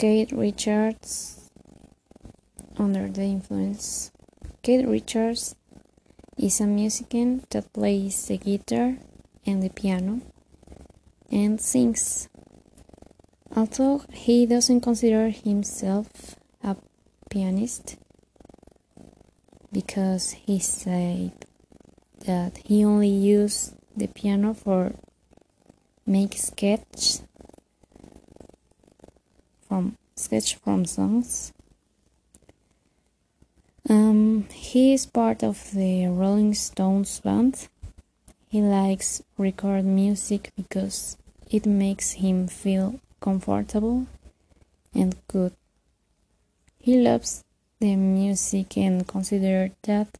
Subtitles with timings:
[0.00, 1.50] Keith Richards
[2.78, 4.10] under the influence.
[4.62, 5.54] Keith Richards
[6.38, 8.96] is a musician that plays the guitar
[9.44, 10.22] and the piano
[11.30, 12.30] and sings.
[13.54, 16.76] Although he doesn't consider himself a
[17.28, 17.98] pianist
[19.70, 21.32] because he said
[22.24, 24.94] that he only used the piano for
[26.06, 27.20] make sketch
[29.70, 31.52] from sketch from songs.
[33.88, 37.68] Um, he is part of the Rolling Stones band.
[38.48, 41.16] He likes record music because
[41.48, 44.06] it makes him feel comfortable
[44.92, 45.52] and good.
[46.80, 47.44] He loves
[47.78, 50.18] the music and considers that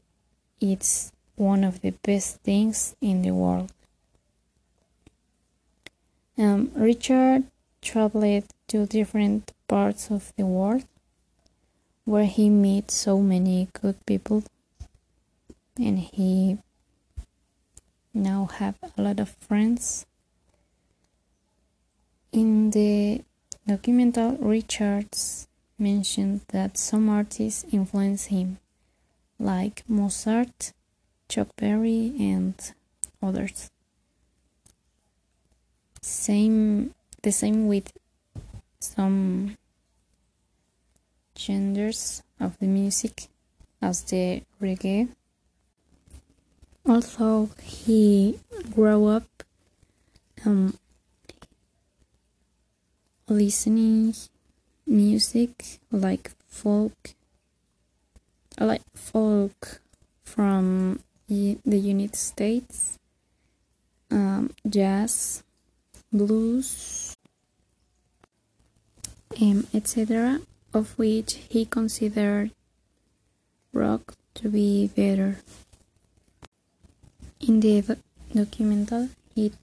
[0.61, 3.73] it's one of the best things in the world.
[6.37, 7.43] Um, Richard
[7.81, 10.85] traveled to different parts of the world
[12.05, 14.43] where he met so many good people.
[15.77, 16.57] And he
[18.13, 20.05] now have a lot of friends.
[22.31, 23.23] In the
[23.67, 28.59] documental richards mentioned that some artists influenced him
[29.39, 30.73] like mozart
[31.27, 32.55] chuck berry and
[33.21, 33.71] others.
[36.01, 36.93] Same
[37.23, 37.91] the same with
[38.79, 39.57] some
[41.35, 43.27] genders of the music
[43.81, 45.09] as the reggae.
[46.85, 48.39] Although he
[48.73, 49.43] grew up
[50.45, 50.77] um,
[53.27, 54.15] listening
[54.87, 57.13] music like folk,
[58.59, 59.81] like folk
[60.23, 62.97] from the United States,
[64.09, 65.43] um, jazz,
[66.11, 67.15] blues,
[69.41, 70.41] um, etc.,
[70.73, 72.51] of which he considered
[73.73, 75.37] rock to be better.
[77.39, 77.81] In the
[78.33, 79.53] documental, he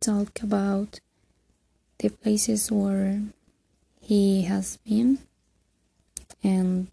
[0.00, 1.00] talked about
[1.98, 3.22] the places where
[4.00, 5.18] he has been
[6.42, 6.86] and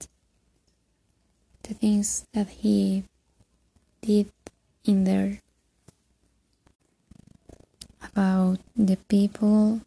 [1.64, 3.04] the things that he
[4.02, 4.32] did
[4.86, 5.40] in there
[8.14, 9.82] about the people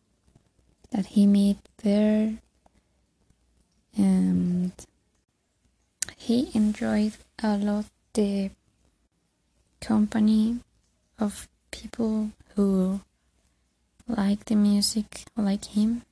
[0.90, 2.34] that he met there.
[3.96, 4.72] And
[6.16, 8.50] he enjoyed a lot the
[9.80, 10.58] company
[11.18, 13.00] of people who
[14.08, 16.02] like the music like him